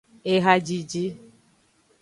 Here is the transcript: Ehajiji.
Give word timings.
Ehajiji. 0.31 1.05